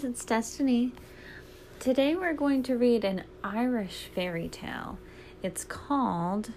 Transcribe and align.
friends, 0.00 0.14
it's 0.14 0.24
Destiny. 0.24 0.92
Today 1.78 2.14
we're 2.14 2.32
going 2.32 2.62
to 2.64 2.76
read 2.76 3.04
an 3.04 3.24
Irish 3.44 4.08
fairy 4.14 4.48
tale. 4.48 4.98
It's 5.42 5.64
called 5.64 6.52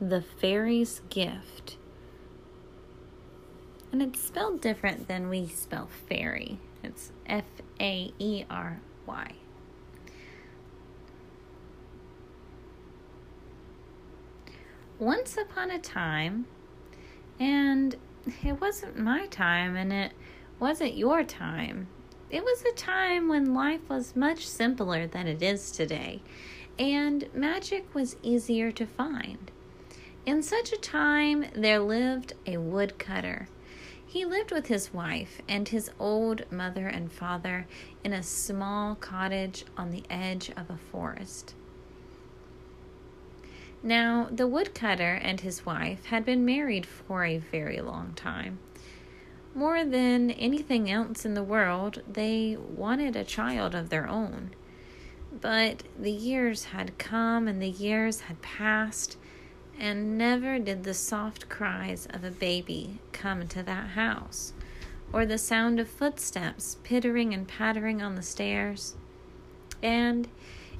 The 0.00 0.22
Faery's 0.22 1.00
Gift. 1.10 1.76
And 3.92 4.02
it's 4.02 4.20
spelled 4.20 4.60
different 4.60 5.08
than 5.08 5.28
we 5.28 5.48
spell 5.48 5.88
fairy. 6.08 6.58
It's 6.84 7.10
F 7.26 7.44
A 7.80 8.12
E 8.18 8.44
R 8.48 8.80
Y. 9.06 9.32
Once 14.98 15.36
upon 15.36 15.70
a 15.70 15.78
time, 15.78 16.46
and 17.38 17.96
it 18.44 18.60
wasn't 18.60 18.98
my 18.98 19.26
time 19.26 19.76
and 19.76 19.92
it 19.92 20.12
wasn't 20.58 20.96
your 20.96 21.24
time. 21.24 21.88
It 22.30 22.44
was 22.44 22.62
a 22.62 22.74
time 22.74 23.28
when 23.28 23.54
life 23.54 23.88
was 23.88 24.14
much 24.14 24.46
simpler 24.46 25.06
than 25.06 25.26
it 25.26 25.42
is 25.42 25.72
today, 25.72 26.22
and 26.78 27.28
magic 27.34 27.92
was 27.94 28.16
easier 28.22 28.70
to 28.72 28.86
find. 28.86 29.50
In 30.26 30.42
such 30.42 30.72
a 30.72 30.76
time, 30.76 31.46
there 31.54 31.80
lived 31.80 32.34
a 32.46 32.58
woodcutter. 32.58 33.48
He 34.06 34.24
lived 34.24 34.52
with 34.52 34.66
his 34.66 34.92
wife 34.92 35.40
and 35.48 35.68
his 35.68 35.90
old 35.98 36.50
mother 36.52 36.86
and 36.86 37.10
father 37.10 37.66
in 38.04 38.12
a 38.12 38.22
small 38.22 38.94
cottage 38.94 39.64
on 39.76 39.90
the 39.90 40.04
edge 40.10 40.50
of 40.56 40.70
a 40.70 40.76
forest. 40.76 41.54
Now, 43.82 44.28
the 44.30 44.46
woodcutter 44.46 45.14
and 45.22 45.40
his 45.40 45.64
wife 45.64 46.06
had 46.06 46.24
been 46.24 46.44
married 46.44 46.84
for 46.84 47.24
a 47.24 47.38
very 47.38 47.80
long 47.80 48.12
time. 48.14 48.58
More 49.54 49.84
than 49.84 50.30
anything 50.32 50.90
else 50.90 51.24
in 51.24 51.32
the 51.34 51.42
world, 51.42 52.02
they 52.06 52.56
wanted 52.58 53.16
a 53.16 53.24
child 53.24 53.74
of 53.74 53.88
their 53.88 54.06
own. 54.06 54.50
But 55.32 55.82
the 55.98 56.12
years 56.12 56.64
had 56.66 56.98
come 56.98 57.48
and 57.48 57.60
the 57.62 57.70
years 57.70 58.20
had 58.22 58.42
passed, 58.42 59.16
and 59.78 60.18
never 60.18 60.58
did 60.58 60.84
the 60.84 60.92
soft 60.92 61.48
cries 61.48 62.06
of 62.10 62.22
a 62.22 62.30
baby 62.30 63.00
come 63.12 63.48
to 63.48 63.62
that 63.62 63.88
house, 63.90 64.52
or 65.10 65.24
the 65.24 65.38
sound 65.38 65.80
of 65.80 65.88
footsteps 65.88 66.76
pittering 66.82 67.32
and 67.32 67.48
pattering 67.48 68.02
on 68.02 68.14
the 68.14 68.22
stairs. 68.22 68.94
And 69.82 70.28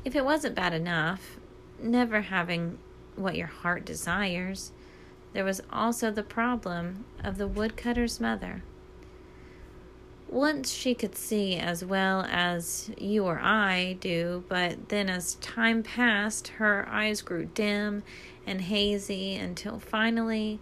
if 0.04 0.14
it 0.14 0.24
wasn't 0.24 0.54
bad 0.54 0.74
enough, 0.74 1.38
never 1.82 2.20
having 2.20 2.78
what 3.16 3.36
your 3.36 3.46
heart 3.46 3.84
desires, 3.84 4.72
there 5.32 5.44
was 5.44 5.62
also 5.72 6.10
the 6.10 6.22
problem 6.22 7.04
of 7.22 7.38
the 7.38 7.46
woodcutter's 7.46 8.20
mother. 8.20 8.62
Once 10.28 10.70
she 10.72 10.94
could 10.94 11.16
see 11.16 11.56
as 11.56 11.84
well 11.84 12.24
as 12.30 12.90
you 12.96 13.24
or 13.24 13.40
I 13.40 13.96
do, 14.00 14.44
but 14.48 14.88
then 14.88 15.10
as 15.10 15.34
time 15.36 15.82
passed, 15.82 16.48
her 16.48 16.88
eyes 16.88 17.20
grew 17.20 17.46
dim 17.46 18.04
and 18.46 18.60
hazy 18.60 19.34
until 19.34 19.80
finally, 19.80 20.60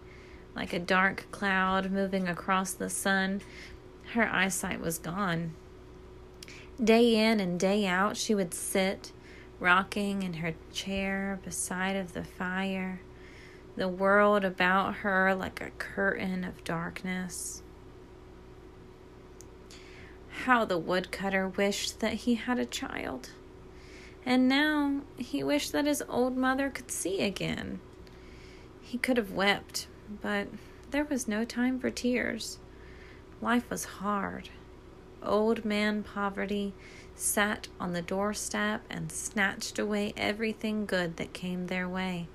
like 0.57 0.73
a 0.73 0.79
dark 0.79 1.27
cloud 1.31 1.91
moving 1.91 2.27
across 2.27 2.73
the 2.73 2.89
sun, 2.89 3.43
her 4.13 4.27
eyesight 4.33 4.81
was 4.81 4.99
gone. 4.99 5.53
Day 6.83 7.17
in 7.17 7.39
and 7.39 7.61
day 7.61 7.87
out, 7.87 8.17
she 8.17 8.35
would 8.35 8.55
sit 8.55 9.13
rocking 9.61 10.23
in 10.23 10.35
her 10.35 10.55
chair 10.73 11.39
beside 11.45 11.97
of 11.97 12.13
the 12.13 12.25
fire, 12.25 13.01
the 13.77 13.89
world 13.89 14.45
about 14.45 14.97
her 14.97 15.35
like 15.35 15.61
a 15.61 15.71
curtain 15.79 16.45
of 16.45 16.65
darkness. 16.65 17.63
How 20.45 20.65
the 20.65 20.79
woodcutter 20.79 21.49
wished 21.49 22.01
that 22.01 22.15
he 22.15 22.35
had 22.37 22.59
a 22.59 22.67
child. 22.67 23.31
And 24.25 24.49
now 24.49 25.03
he 25.17 25.43
wished 25.43 25.73
that 25.73 25.87
his 25.87 26.03
old 26.09 26.37
mother 26.37 26.71
could 26.71 26.91
see 26.91 27.23
again. 27.23 27.81
He 28.83 28.99
could 28.99 29.17
have 29.17 29.33
wept, 29.33 29.87
but 30.23 30.49
there 30.91 31.05
was 31.05 31.29
no 31.29 31.45
time 31.45 31.79
for 31.79 31.91
tears. 31.91 32.59
Life 33.41 33.69
was 33.71 33.85
hard. 33.85 34.51
Old 35.23 35.65
man 35.65 36.03
poverty 36.03 36.73
sat 37.19 37.69
on 37.81 37.93
the 37.93 38.03
doorstep 38.03 38.83
and 38.89 39.11
snatched 39.11 39.79
away 39.79 40.13
everything 40.17 40.87
good 40.87 41.17
that 41.17 41.33
came 41.33 41.67
their 41.67 41.89
way. 41.89 42.29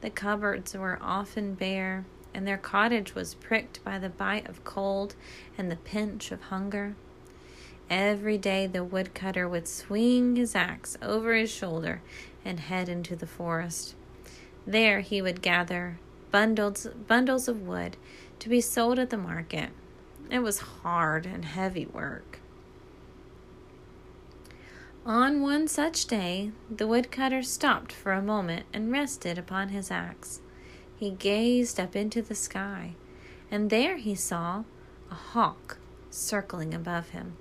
The 0.00 0.10
cupboards 0.10 0.74
were 0.74 0.98
often 1.00 1.54
bare, 1.54 2.04
and 2.34 2.46
their 2.46 2.58
cottage 2.58 3.14
was 3.14 3.34
pricked 3.34 3.82
by 3.84 3.98
the 3.98 4.08
bite 4.08 4.48
of 4.48 4.64
cold 4.64 5.14
and 5.56 5.70
the 5.70 5.76
pinch 5.76 6.30
of 6.30 6.42
hunger. 6.42 6.94
Every 7.88 8.36
day 8.36 8.66
the 8.66 8.84
woodcutter 8.84 9.48
would 9.48 9.68
swing 9.68 10.36
his 10.36 10.54
axe 10.54 10.98
over 11.00 11.34
his 11.34 11.50
shoulder 11.50 12.02
and 12.44 12.60
head 12.60 12.88
into 12.88 13.14
the 13.14 13.26
forest. 13.26 13.94
There 14.66 15.00
he 15.00 15.22
would 15.22 15.40
gather 15.40 15.98
bundles 16.32 16.88
bundles 17.06 17.46
of 17.46 17.62
wood 17.62 17.96
to 18.40 18.48
be 18.48 18.60
sold 18.60 18.98
at 18.98 19.10
the 19.10 19.16
market. 19.16 19.70
It 20.28 20.40
was 20.40 20.58
hard 20.58 21.24
and 21.24 21.44
heavy 21.44 21.86
work. 21.86 22.40
On 25.06 25.40
one 25.40 25.68
such 25.68 26.06
day, 26.06 26.50
the 26.68 26.88
woodcutter 26.88 27.40
stopped 27.40 27.92
for 27.92 28.10
a 28.10 28.20
moment 28.20 28.66
and 28.72 28.90
rested 28.90 29.38
upon 29.38 29.68
his 29.68 29.88
axe. 29.88 30.40
He 30.96 31.10
gazed 31.10 31.78
up 31.78 31.94
into 31.94 32.22
the 32.22 32.34
sky, 32.34 32.94
and 33.48 33.70
there 33.70 33.98
he 33.98 34.16
saw 34.16 34.64
a 35.08 35.14
hawk 35.14 35.78
circling 36.10 36.74
above 36.74 37.10
him. 37.10 37.36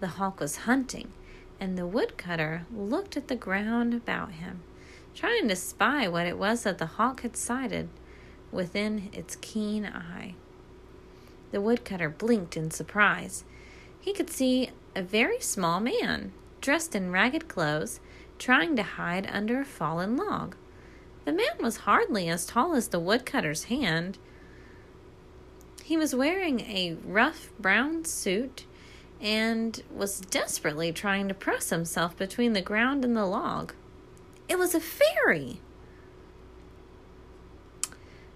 The 0.00 0.16
hawk 0.16 0.40
was 0.40 0.64
hunting, 0.64 1.12
and 1.60 1.76
the 1.76 1.86
woodcutter 1.86 2.64
looked 2.74 3.18
at 3.18 3.28
the 3.28 3.36
ground 3.36 3.92
about 3.92 4.32
him, 4.32 4.62
trying 5.14 5.46
to 5.48 5.56
spy 5.56 6.08
what 6.08 6.26
it 6.26 6.38
was 6.38 6.62
that 6.62 6.78
the 6.78 6.86
hawk 6.86 7.20
had 7.20 7.36
sighted 7.36 7.90
within 8.50 9.10
its 9.12 9.36
keen 9.42 9.84
eye. 9.84 10.36
The 11.50 11.60
woodcutter 11.60 12.08
blinked 12.08 12.56
in 12.56 12.70
surprise. 12.70 13.44
He 14.00 14.14
could 14.14 14.30
see 14.30 14.70
a 14.96 15.02
very 15.02 15.40
small 15.40 15.80
man 15.80 16.32
dressed 16.60 16.94
in 16.94 17.10
ragged 17.10 17.48
clothes, 17.48 18.00
trying 18.38 18.76
to 18.76 18.82
hide 18.82 19.28
under 19.32 19.60
a 19.60 19.64
fallen 19.64 20.16
log. 20.16 20.56
The 21.24 21.32
man 21.32 21.58
was 21.60 21.78
hardly 21.78 22.28
as 22.28 22.46
tall 22.46 22.74
as 22.74 22.88
the 22.88 23.00
woodcutter's 23.00 23.64
hand. 23.64 24.18
He 25.82 25.96
was 25.96 26.14
wearing 26.14 26.60
a 26.60 26.96
rough 27.04 27.50
brown 27.58 28.04
suit 28.04 28.64
and 29.20 29.82
was 29.94 30.20
desperately 30.20 30.92
trying 30.92 31.28
to 31.28 31.34
press 31.34 31.70
himself 31.70 32.16
between 32.16 32.54
the 32.54 32.62
ground 32.62 33.04
and 33.04 33.16
the 33.16 33.26
log. 33.26 33.74
It 34.48 34.58
was 34.58 34.74
a 34.74 34.80
fairy! 34.80 35.60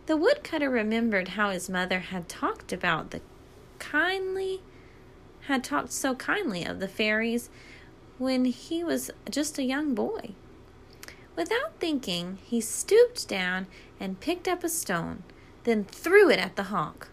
The 0.07 0.17
woodcutter 0.19 0.69
remembered 0.69 1.29
how 1.29 1.51
his 1.51 1.71
mother 1.71 2.01
had 2.01 2.29
talked 2.29 2.73
about 2.73 3.11
the 3.11 3.23
kindly, 3.79 4.61
had 5.47 5.65
talked 5.65 5.93
so 5.93 6.15
kindly 6.15 6.65
of 6.65 6.79
the 6.79 6.89
fairies 6.89 7.49
when 8.19 8.45
he 8.45 8.85
was 8.85 9.11
just 9.29 9.59
a 9.59 9.65
young 9.65 9.95
boy. 9.95 10.31
Without 11.37 11.79
thinking, 11.81 12.39
he 12.45 12.61
stooped 12.61 13.29
down 13.29 13.67
and 13.99 14.21
picked 14.21 14.47
up 14.47 14.63
a 14.63 14.69
stone, 14.69 15.25
then 15.65 15.85
threw 15.85 16.31
it 16.31 16.39
at 16.39 16.57
the 16.57 16.65
hawk. 16.65 17.09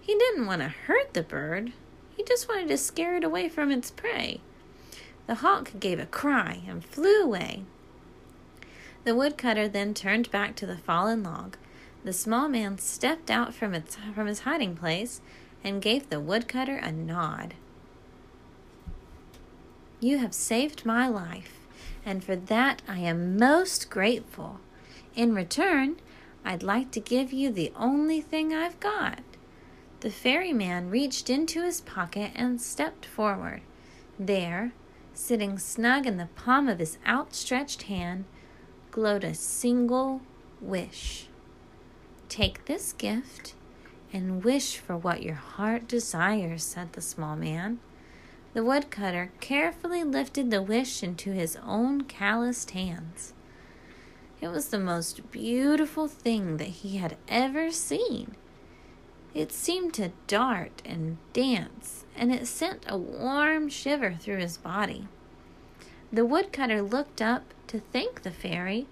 He 0.00 0.14
didn't 0.14 0.46
want 0.46 0.62
to 0.62 0.68
hurt 0.68 1.14
the 1.14 1.22
bird, 1.22 1.72
he 2.16 2.22
just 2.22 2.48
wanted 2.48 2.68
to 2.68 2.78
scare 2.78 3.16
it 3.16 3.24
away 3.24 3.48
from 3.48 3.70
its 3.70 3.90
prey. 3.90 4.40
The 5.26 5.36
hawk 5.36 5.72
gave 5.80 5.98
a 5.98 6.06
cry 6.06 6.62
and 6.66 6.84
flew 6.84 7.22
away. 7.22 7.64
The 9.04 9.14
woodcutter 9.14 9.68
then 9.68 9.92
turned 9.92 10.30
back 10.30 10.56
to 10.56 10.66
the 10.66 10.78
fallen 10.78 11.22
log. 11.22 11.56
The 12.04 12.12
small 12.12 12.48
man 12.48 12.78
stepped 12.78 13.30
out 13.30 13.54
from, 13.54 13.74
its, 13.74 13.96
from 14.14 14.28
his 14.28 14.40
hiding 14.40 14.76
place 14.76 15.20
and 15.64 15.82
gave 15.82 16.08
the 16.08 16.20
woodcutter 16.20 16.76
a 16.76 16.92
nod. 16.92 17.54
You 20.06 20.18
have 20.18 20.34
saved 20.34 20.86
my 20.86 21.08
life, 21.08 21.66
and 22.04 22.22
for 22.22 22.36
that 22.36 22.80
I 22.86 23.00
am 23.00 23.36
most 23.36 23.90
grateful. 23.90 24.60
In 25.16 25.34
return, 25.34 25.96
I'd 26.44 26.62
like 26.62 26.92
to 26.92 27.00
give 27.00 27.32
you 27.32 27.50
the 27.50 27.72
only 27.74 28.20
thing 28.20 28.54
I've 28.54 28.78
got. 28.78 29.18
The 30.02 30.12
ferryman 30.12 30.90
reached 30.90 31.28
into 31.28 31.64
his 31.64 31.80
pocket 31.80 32.30
and 32.36 32.60
stepped 32.60 33.04
forward. 33.04 33.62
There, 34.16 34.70
sitting 35.12 35.58
snug 35.58 36.06
in 36.06 36.18
the 36.18 36.28
palm 36.36 36.68
of 36.68 36.78
his 36.78 36.98
outstretched 37.04 37.82
hand, 37.90 38.26
glowed 38.92 39.24
a 39.24 39.34
single 39.34 40.20
wish. 40.60 41.26
Take 42.28 42.66
this 42.66 42.92
gift 42.92 43.54
and 44.12 44.44
wish 44.44 44.76
for 44.76 44.96
what 44.96 45.24
your 45.24 45.34
heart 45.34 45.88
desires, 45.88 46.62
said 46.62 46.92
the 46.92 47.02
small 47.02 47.34
man. 47.34 47.80
The 48.56 48.64
woodcutter 48.64 49.32
carefully 49.40 50.02
lifted 50.02 50.50
the 50.50 50.62
wish 50.62 51.02
into 51.02 51.32
his 51.32 51.58
own 51.62 52.04
calloused 52.04 52.70
hands. 52.70 53.34
It 54.40 54.48
was 54.48 54.68
the 54.68 54.78
most 54.78 55.30
beautiful 55.30 56.08
thing 56.08 56.56
that 56.56 56.68
he 56.68 56.96
had 56.96 57.18
ever 57.28 57.70
seen. 57.70 58.34
It 59.34 59.52
seemed 59.52 59.92
to 59.94 60.12
dart 60.26 60.80
and 60.86 61.18
dance, 61.34 62.06
and 62.16 62.32
it 62.32 62.46
sent 62.46 62.86
a 62.88 62.96
warm 62.96 63.68
shiver 63.68 64.14
through 64.14 64.38
his 64.38 64.56
body. 64.56 65.06
The 66.10 66.24
woodcutter 66.24 66.80
looked 66.80 67.20
up 67.20 67.52
to 67.66 67.80
thank 67.80 68.22
the 68.22 68.30
fairy, 68.30 68.86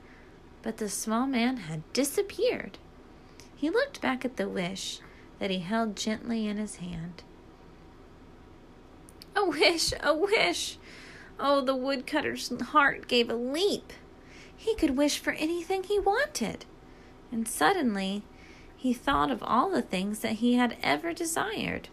but 0.61 0.77
the 0.77 0.91
small 0.91 1.27
man 1.27 1.57
had 1.57 1.91
disappeared. 1.95 2.77
He 3.57 3.71
looked 3.71 4.03
back 4.03 4.27
at 4.27 4.37
the 4.37 4.47
wish 4.47 5.01
that 5.39 5.51
he 5.51 5.61
held 5.61 5.97
gently 5.97 6.47
in 6.47 6.59
his 6.59 6.77
hand. 6.77 7.23
A 9.37 9.45
wish, 9.45 9.93
a 10.01 10.15
wish! 10.15 10.79
Oh, 11.39 11.61
the 11.61 11.75
woodcutter's 11.75 12.53
heart 12.61 13.09
gave 13.09 13.29
a 13.29 13.35
leap. 13.35 13.93
He 14.57 14.75
could 14.77 14.97
wish 14.97 15.19
for 15.19 15.33
anything 15.33 15.83
he 15.83 15.99
wanted. 15.99 16.65
And 17.33 17.49
suddenly 17.49 18.23
he 18.77 18.93
thought 18.93 19.31
of 19.31 19.43
all 19.43 19.71
the 19.71 19.83
things 19.83 20.21
that 20.21 20.35
he 20.35 20.55
had 20.55 20.77
ever 20.83 21.13
desired, 21.13 21.89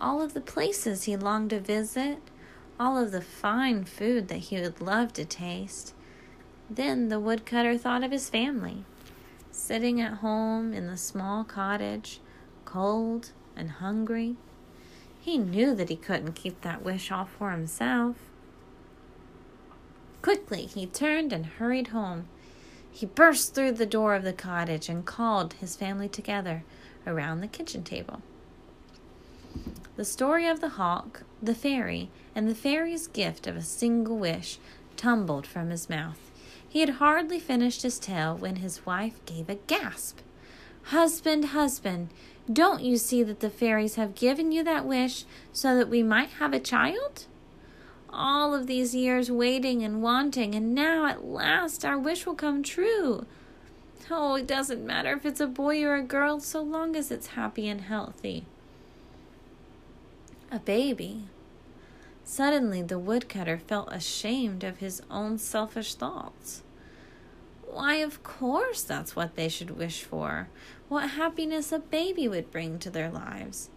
all 0.00 0.20
of 0.20 0.34
the 0.34 0.40
places 0.40 1.04
he 1.04 1.16
longed 1.16 1.50
to 1.50 1.60
visit, 1.60 2.18
all 2.78 2.98
of 2.98 3.12
the 3.12 3.22
fine 3.22 3.84
food 3.84 4.28
that 4.28 4.38
he 4.38 4.60
would 4.60 4.80
love 4.80 5.12
to 5.14 5.24
taste. 5.24 5.94
Then 6.68 7.08
the 7.08 7.20
woodcutter 7.20 7.78
thought 7.78 8.04
of 8.04 8.12
his 8.12 8.28
family, 8.28 8.84
sitting 9.50 10.00
at 10.00 10.18
home 10.18 10.72
in 10.74 10.86
the 10.86 10.96
small 10.96 11.44
cottage, 11.44 12.20
cold 12.64 13.32
and 13.56 13.70
hungry. 13.70 14.36
He 15.28 15.36
knew 15.36 15.74
that 15.74 15.90
he 15.90 15.96
couldn't 15.96 16.36
keep 16.36 16.62
that 16.62 16.82
wish 16.82 17.12
all 17.12 17.26
for 17.26 17.50
himself. 17.50 18.16
Quickly 20.22 20.64
he 20.64 20.86
turned 20.86 21.34
and 21.34 21.44
hurried 21.44 21.88
home. 21.88 22.28
He 22.90 23.04
burst 23.04 23.54
through 23.54 23.72
the 23.72 23.84
door 23.84 24.14
of 24.14 24.22
the 24.22 24.32
cottage 24.32 24.88
and 24.88 25.04
called 25.04 25.52
his 25.52 25.76
family 25.76 26.08
together 26.08 26.64
around 27.06 27.40
the 27.40 27.46
kitchen 27.46 27.84
table. 27.84 28.22
The 29.96 30.06
story 30.06 30.48
of 30.48 30.62
the 30.62 30.70
hawk, 30.80 31.24
the 31.42 31.54
fairy, 31.54 32.08
and 32.34 32.48
the 32.48 32.54
fairy's 32.54 33.06
gift 33.06 33.46
of 33.46 33.54
a 33.54 33.60
single 33.60 34.16
wish 34.16 34.58
tumbled 34.96 35.46
from 35.46 35.68
his 35.68 35.90
mouth. 35.90 36.30
He 36.66 36.80
had 36.80 37.00
hardly 37.04 37.38
finished 37.38 37.82
his 37.82 37.98
tale 37.98 38.34
when 38.34 38.56
his 38.56 38.86
wife 38.86 39.20
gave 39.26 39.50
a 39.50 39.56
gasp. 39.56 40.20
Husband, 40.88 41.46
husband, 41.46 42.08
don't 42.50 42.82
you 42.82 42.96
see 42.96 43.22
that 43.22 43.40
the 43.40 43.50
fairies 43.50 43.96
have 43.96 44.14
given 44.14 44.52
you 44.52 44.62
that 44.64 44.84
wish 44.84 45.24
so 45.52 45.76
that 45.76 45.88
we 45.88 46.02
might 46.02 46.30
have 46.30 46.52
a 46.52 46.60
child? 46.60 47.26
all 48.10 48.54
of 48.54 48.66
these 48.66 48.94
years 48.94 49.30
waiting 49.30 49.82
and 49.82 50.02
wanting, 50.02 50.54
and 50.54 50.74
now 50.74 51.06
at 51.06 51.24
last 51.24 51.84
our 51.84 51.98
wish 51.98 52.26
will 52.26 52.34
come 52.34 52.62
true. 52.62 53.26
Oh, 54.10 54.36
it 54.36 54.46
doesn't 54.46 54.86
matter 54.86 55.12
if 55.12 55.26
it's 55.26 55.40
a 55.40 55.46
boy 55.46 55.82
or 55.82 55.94
a 55.94 56.02
girl 56.02 56.40
so 56.40 56.62
long 56.62 56.96
as 56.96 57.10
it's 57.10 57.28
happy 57.28 57.68
and 57.68 57.82
healthy. 57.82 58.46
A 60.50 60.58
baby. 60.58 61.24
Suddenly, 62.24 62.82
the 62.82 62.98
woodcutter 62.98 63.58
felt 63.58 63.92
ashamed 63.92 64.64
of 64.64 64.78
his 64.78 65.02
own 65.10 65.38
selfish 65.38 65.94
thoughts. 65.94 66.62
Why, 67.70 67.96
of 67.96 68.22
course, 68.22 68.82
that's 68.82 69.14
what 69.14 69.36
they 69.36 69.48
should 69.48 69.70
wish 69.70 70.02
for. 70.02 70.48
What 70.88 71.10
happiness 71.10 71.70
a 71.70 71.78
baby 71.78 72.26
would 72.26 72.50
bring 72.50 72.78
to 72.78 72.90
their 72.90 73.10
lives. 73.10 73.70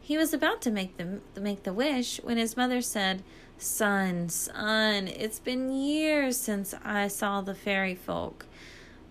He 0.00 0.16
was 0.16 0.32
about 0.32 0.62
to 0.62 0.70
make 0.70 0.96
the, 0.96 1.20
make 1.40 1.62
the 1.62 1.72
wish 1.72 2.20
when 2.22 2.36
his 2.36 2.56
mother 2.56 2.80
said, 2.80 3.22
Son, 3.58 4.28
son, 4.28 5.08
it's 5.08 5.38
been 5.38 5.72
years 5.72 6.36
since 6.36 6.74
I 6.84 7.08
saw 7.08 7.40
the 7.40 7.54
fairy 7.54 7.94
folk, 7.94 8.46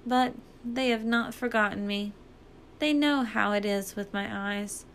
but 0.06 0.34
they 0.64 0.90
have 0.90 1.04
not 1.04 1.34
forgotten 1.34 1.88
me. 1.88 2.14
They 2.80 2.94
know 2.94 3.24
how 3.24 3.54
it 3.54 3.66
is 3.66 3.96
with 3.96 4.14
my 4.14 4.28
eyes, 4.30 4.86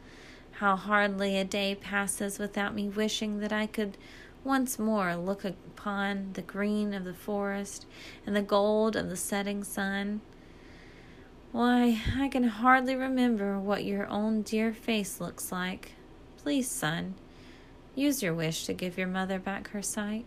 how 0.52 0.76
hardly 0.76 1.36
a 1.36 1.44
day 1.44 1.74
passes 1.74 2.38
without 2.38 2.74
me 2.74 2.88
wishing 2.88 3.40
that 3.40 3.52
I 3.52 3.66
could 3.66 3.98
once 4.44 4.78
more 4.78 5.16
look 5.16 5.44
upon 5.44 6.32
the 6.34 6.42
green 6.42 6.94
of 6.94 7.04
the 7.04 7.14
forest 7.14 7.86
and 8.26 8.34
the 8.34 8.42
gold 8.42 8.96
of 8.96 9.08
the 9.08 9.16
setting 9.16 9.64
sun. 9.64 10.20
Why, 11.52 12.00
I 12.16 12.28
can 12.28 12.44
hardly 12.44 12.94
remember 12.94 13.58
what 13.58 13.84
your 13.84 14.06
own 14.08 14.42
dear 14.42 14.72
face 14.72 15.20
looks 15.20 15.50
like. 15.50 15.92
Please, 16.36 16.70
son, 16.70 17.14
Use 17.98 18.22
your 18.22 18.32
wish 18.32 18.64
to 18.66 18.72
give 18.72 18.96
your 18.96 19.08
mother 19.08 19.40
back 19.40 19.70
her 19.70 19.82
sight. 19.82 20.24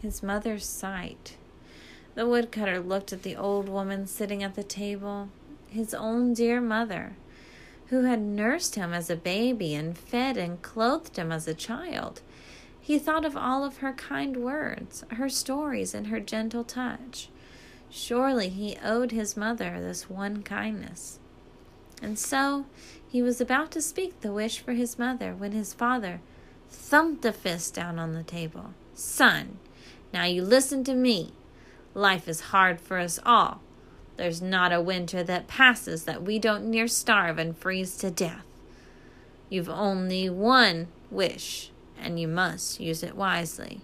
His 0.00 0.22
mother's 0.22 0.64
sight. 0.64 1.36
The 2.14 2.26
woodcutter 2.26 2.80
looked 2.80 3.12
at 3.12 3.24
the 3.24 3.36
old 3.36 3.68
woman 3.68 4.06
sitting 4.06 4.42
at 4.42 4.54
the 4.54 4.64
table, 4.64 5.28
his 5.68 5.92
own 5.92 6.32
dear 6.32 6.62
mother, 6.62 7.16
who 7.94 8.02
had 8.02 8.20
nursed 8.20 8.74
him 8.74 8.92
as 8.92 9.08
a 9.08 9.14
baby 9.14 9.72
and 9.72 9.96
fed 9.96 10.36
and 10.36 10.60
clothed 10.62 11.16
him 11.16 11.30
as 11.30 11.46
a 11.46 11.54
child. 11.54 12.20
He 12.80 12.98
thought 12.98 13.24
of 13.24 13.36
all 13.36 13.64
of 13.64 13.76
her 13.76 13.92
kind 13.92 14.36
words, 14.36 15.04
her 15.12 15.28
stories, 15.28 15.94
and 15.94 16.08
her 16.08 16.18
gentle 16.18 16.64
touch. 16.64 17.28
Surely 17.88 18.48
he 18.48 18.76
owed 18.82 19.12
his 19.12 19.36
mother 19.36 19.80
this 19.80 20.10
one 20.10 20.42
kindness. 20.42 21.20
And 22.02 22.18
so 22.18 22.66
he 23.08 23.22
was 23.22 23.40
about 23.40 23.70
to 23.70 23.80
speak 23.80 24.20
the 24.22 24.32
wish 24.32 24.58
for 24.58 24.72
his 24.72 24.98
mother 24.98 25.32
when 25.32 25.52
his 25.52 25.72
father 25.72 26.20
thumped 26.68 27.24
a 27.24 27.32
fist 27.32 27.74
down 27.74 28.00
on 28.00 28.12
the 28.14 28.24
table. 28.24 28.74
Son, 28.94 29.58
now 30.12 30.24
you 30.24 30.42
listen 30.42 30.82
to 30.82 30.94
me. 30.94 31.30
Life 31.94 32.26
is 32.26 32.50
hard 32.50 32.80
for 32.80 32.98
us 32.98 33.20
all. 33.24 33.60
There's 34.16 34.40
not 34.40 34.72
a 34.72 34.80
winter 34.80 35.22
that 35.24 35.48
passes 35.48 36.04
that 36.04 36.22
we 36.22 36.38
don't 36.38 36.70
near 36.70 36.86
starve 36.86 37.38
and 37.38 37.56
freeze 37.56 37.96
to 37.98 38.10
death. 38.10 38.46
You've 39.48 39.68
only 39.68 40.30
one 40.30 40.88
wish, 41.10 41.70
and 42.00 42.18
you 42.18 42.28
must 42.28 42.80
use 42.80 43.02
it 43.02 43.16
wisely. 43.16 43.80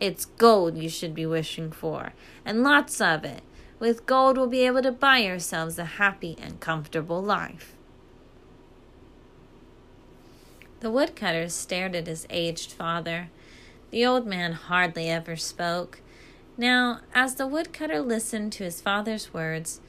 It's 0.00 0.24
gold 0.24 0.76
you 0.76 0.88
should 0.88 1.14
be 1.14 1.26
wishing 1.26 1.70
for, 1.70 2.12
and 2.44 2.62
lots 2.62 3.00
of 3.00 3.24
it. 3.24 3.42
With 3.78 4.06
gold, 4.06 4.36
we'll 4.36 4.48
be 4.48 4.66
able 4.66 4.82
to 4.82 4.92
buy 4.92 5.24
ourselves 5.26 5.78
a 5.78 5.84
happy 5.84 6.36
and 6.40 6.60
comfortable 6.60 7.22
life. 7.22 7.74
The 10.80 10.90
woodcutter 10.90 11.48
stared 11.48 11.94
at 11.94 12.08
his 12.08 12.26
aged 12.28 12.72
father. 12.72 13.30
The 13.90 14.04
old 14.04 14.26
man 14.26 14.52
hardly 14.52 15.08
ever 15.08 15.36
spoke. 15.36 16.00
Now, 16.56 17.00
as 17.14 17.36
the 17.36 17.46
woodcutter 17.46 18.00
listened 18.00 18.52
to 18.54 18.64
his 18.64 18.80
father's 18.80 19.32
words, 19.32 19.80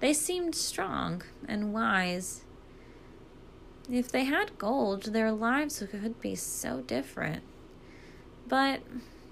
they 0.00 0.12
seemed 0.12 0.54
strong 0.54 1.22
and 1.48 1.72
wise. 1.72 2.44
If 3.90 4.10
they 4.10 4.24
had 4.24 4.58
gold, 4.58 5.12
their 5.12 5.32
lives 5.32 5.82
could 5.90 6.20
be 6.20 6.34
so 6.34 6.82
different. 6.82 7.42
But 8.46 8.80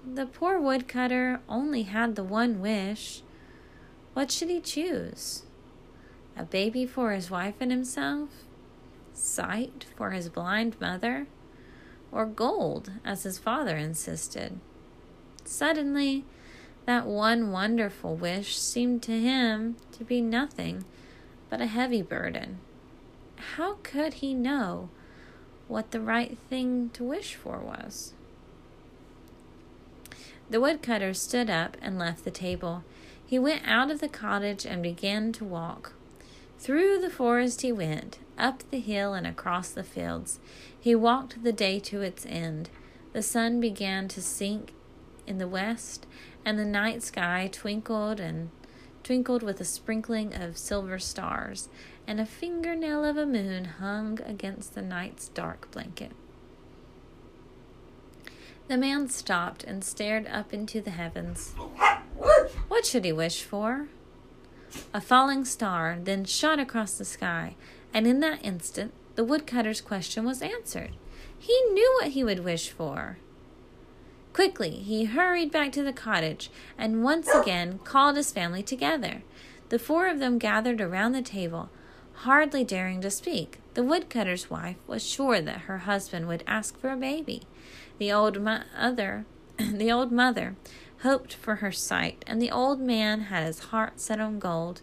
the 0.05 0.25
poor 0.25 0.59
woodcutter 0.59 1.41
only 1.47 1.83
had 1.83 2.15
the 2.15 2.23
one 2.23 2.59
wish. 2.61 3.21
What 4.13 4.31
should 4.31 4.49
he 4.49 4.59
choose? 4.59 5.43
A 6.35 6.43
baby 6.43 6.85
for 6.85 7.11
his 7.11 7.29
wife 7.29 7.55
and 7.59 7.71
himself? 7.71 8.29
sight 9.13 9.85
for 9.95 10.11
his 10.11 10.29
blind 10.29 10.79
mother, 10.79 11.27
or 12.11 12.25
gold, 12.25 12.91
as 13.05 13.23
his 13.23 13.37
father 13.37 13.77
insisted. 13.77 14.59
Suddenly, 15.45 16.25
that 16.91 17.05
one 17.05 17.53
wonderful 17.53 18.17
wish 18.17 18.59
seemed 18.59 19.01
to 19.01 19.17
him 19.17 19.77
to 19.93 20.03
be 20.03 20.19
nothing 20.19 20.83
but 21.49 21.61
a 21.61 21.65
heavy 21.65 22.01
burden. 22.01 22.57
How 23.55 23.77
could 23.81 24.15
he 24.15 24.33
know 24.33 24.89
what 25.69 25.91
the 25.91 26.01
right 26.01 26.37
thing 26.49 26.89
to 26.89 27.05
wish 27.05 27.35
for 27.35 27.59
was? 27.59 28.13
The 30.49 30.59
woodcutter 30.59 31.13
stood 31.13 31.49
up 31.49 31.77
and 31.81 31.97
left 31.97 32.25
the 32.25 32.29
table. 32.29 32.83
He 33.25 33.39
went 33.39 33.65
out 33.65 33.89
of 33.89 34.01
the 34.01 34.09
cottage 34.09 34.65
and 34.65 34.83
began 34.83 35.31
to 35.31 35.45
walk. 35.45 35.93
Through 36.59 36.99
the 36.99 37.09
forest 37.09 37.61
he 37.61 37.71
went, 37.71 38.19
up 38.37 38.69
the 38.69 38.81
hill 38.81 39.13
and 39.13 39.25
across 39.25 39.69
the 39.69 39.85
fields. 39.85 40.41
He 40.77 40.93
walked 40.93 41.41
the 41.41 41.53
day 41.53 41.79
to 41.79 42.01
its 42.01 42.25
end. 42.25 42.69
The 43.13 43.23
sun 43.23 43.61
began 43.61 44.09
to 44.09 44.21
sink 44.21 44.73
in 45.25 45.37
the 45.37 45.47
west, 45.47 46.05
and 46.45 46.57
the 46.57 46.65
night 46.65 47.03
sky 47.03 47.49
twinkled 47.51 48.19
and 48.19 48.49
twinkled 49.03 49.43
with 49.43 49.59
a 49.59 49.65
sprinkling 49.65 50.33
of 50.33 50.57
silver 50.57 50.99
stars, 50.99 51.69
and 52.07 52.19
a 52.19 52.25
fingernail 52.25 53.03
of 53.03 53.17
a 53.17 53.25
moon 53.25 53.65
hung 53.65 54.19
against 54.25 54.75
the 54.75 54.81
night's 54.81 55.29
dark 55.29 55.69
blanket. 55.71 56.11
The 58.67 58.77
man 58.77 59.09
stopped 59.09 59.63
and 59.63 59.83
stared 59.83 60.27
up 60.27 60.53
into 60.53 60.81
the 60.81 60.91
heavens. 60.91 61.53
What 62.67 62.85
should 62.85 63.05
he 63.05 63.11
wish 63.11 63.43
for? 63.43 63.87
A 64.93 65.01
falling 65.01 65.43
star 65.43 65.97
then 66.01 66.23
shot 66.25 66.59
across 66.59 66.93
the 66.93 67.05
sky, 67.05 67.55
and 67.93 68.07
in 68.07 68.19
that 68.21 68.43
instant 68.45 68.93
the 69.15 69.23
woodcutter's 69.23 69.81
question 69.81 70.25
was 70.25 70.41
answered. 70.41 70.91
He 71.37 71.59
knew 71.73 71.99
what 71.99 72.11
he 72.11 72.23
would 72.23 72.45
wish 72.45 72.69
for. 72.69 73.17
Quickly 74.33 74.71
he 74.71 75.05
hurried 75.05 75.51
back 75.51 75.71
to 75.73 75.83
the 75.83 75.93
cottage 75.93 76.49
and 76.77 77.03
once 77.03 77.27
again 77.29 77.79
called 77.83 78.15
his 78.15 78.31
family 78.31 78.63
together. 78.63 79.23
The 79.69 79.79
four 79.79 80.07
of 80.07 80.19
them 80.19 80.37
gathered 80.37 80.81
around 80.81 81.11
the 81.11 81.21
table. 81.21 81.69
Hardly 82.13 82.63
daring 82.63 83.01
to 83.01 83.09
speak, 83.09 83.59
the 83.73 83.83
woodcutter's 83.83 84.49
wife 84.49 84.77
was 84.87 85.05
sure 85.05 85.41
that 85.41 85.61
her 85.61 85.79
husband 85.79 86.27
would 86.27 86.43
ask 86.45 86.77
for 86.79 86.91
a 86.91 86.97
baby. 86.97 87.43
The 87.97 88.11
old 88.11 88.41
mother, 88.41 89.25
the 89.57 89.91
old 89.91 90.11
mother, 90.11 90.55
hoped 91.03 91.33
for 91.33 91.55
her 91.55 91.71
sight, 91.71 92.23
and 92.27 92.41
the 92.41 92.51
old 92.51 92.79
man 92.79 93.21
had 93.21 93.45
his 93.45 93.59
heart 93.59 93.99
set 93.99 94.19
on 94.19 94.39
gold. 94.39 94.81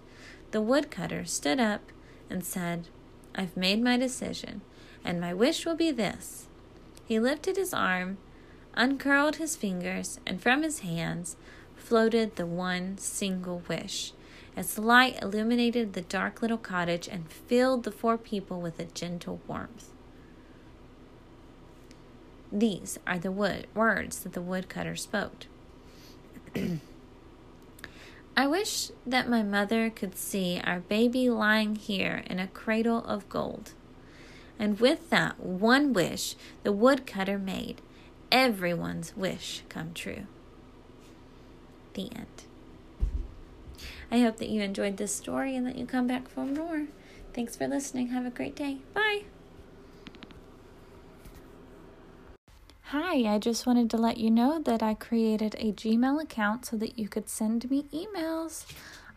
The 0.50 0.60
woodcutter 0.60 1.24
stood 1.24 1.60
up 1.60 1.92
and 2.28 2.44
said, 2.44 2.88
I've 3.34 3.56
made 3.56 3.82
my 3.82 3.96
decision, 3.96 4.62
and 5.04 5.20
my 5.20 5.32
wish 5.32 5.64
will 5.64 5.76
be 5.76 5.90
this. 5.90 6.46
He 7.04 7.20
lifted 7.20 7.56
his 7.56 7.72
arm, 7.72 8.18
uncurled 8.78 9.36
his 9.36 9.56
fingers, 9.56 10.20
and 10.24 10.40
from 10.40 10.62
his 10.62 10.78
hands 10.80 11.36
floated 11.74 12.36
the 12.36 12.46
one 12.46 12.96
single 12.96 13.62
wish. 13.68 14.12
Its 14.56 14.78
light 14.78 15.20
illuminated 15.20 15.92
the 15.92 16.00
dark 16.00 16.40
little 16.40 16.56
cottage 16.58 17.08
and 17.08 17.30
filled 17.30 17.84
the 17.84 17.92
four 17.92 18.16
people 18.16 18.60
with 18.60 18.78
a 18.78 18.84
gentle 18.84 19.40
warmth. 19.46 19.90
These 22.50 22.98
are 23.06 23.18
the 23.18 23.30
wood, 23.30 23.66
words 23.74 24.20
that 24.20 24.32
the 24.32 24.40
woodcutter 24.40 24.96
spoke. 24.96 25.46
I 28.36 28.46
wish 28.46 28.90
that 29.04 29.28
my 29.28 29.42
mother 29.42 29.90
could 29.90 30.16
see 30.16 30.60
our 30.64 30.80
baby 30.80 31.28
lying 31.28 31.76
here 31.76 32.22
in 32.26 32.38
a 32.38 32.46
cradle 32.46 33.04
of 33.04 33.28
gold. 33.28 33.72
And 34.58 34.80
with 34.80 35.10
that 35.10 35.40
one 35.40 35.92
wish 35.92 36.36
the 36.62 36.72
woodcutter 36.72 37.38
made, 37.38 37.82
everyone's 38.30 39.16
wish 39.16 39.62
come 39.68 39.92
true. 39.94 40.26
The 41.94 42.10
end. 42.14 42.44
I 44.10 44.20
hope 44.20 44.38
that 44.38 44.48
you 44.48 44.62
enjoyed 44.62 44.96
this 44.96 45.14
story 45.14 45.54
and 45.54 45.66
that 45.66 45.76
you 45.76 45.86
come 45.86 46.06
back 46.06 46.28
for 46.28 46.44
more. 46.44 46.86
Thanks 47.34 47.56
for 47.56 47.68
listening. 47.68 48.08
Have 48.08 48.26
a 48.26 48.30
great 48.30 48.56
day. 48.56 48.78
Bye. 48.94 49.24
Hi, 52.84 53.34
I 53.34 53.38
just 53.38 53.66
wanted 53.66 53.90
to 53.90 53.98
let 53.98 54.16
you 54.16 54.30
know 54.30 54.62
that 54.62 54.82
I 54.82 54.94
created 54.94 55.54
a 55.58 55.72
Gmail 55.72 56.22
account 56.22 56.64
so 56.64 56.76
that 56.78 56.98
you 56.98 57.06
could 57.06 57.28
send 57.28 57.70
me 57.70 57.84
emails. 57.92 58.64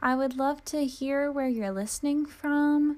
I 0.01 0.15
would 0.15 0.35
love 0.35 0.65
to 0.65 0.85
hear 0.85 1.31
where 1.31 1.47
you're 1.47 1.71
listening 1.71 2.25
from. 2.25 2.97